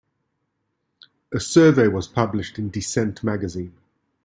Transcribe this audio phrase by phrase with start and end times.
[1.31, 3.77] A survey was published in Descent magazine.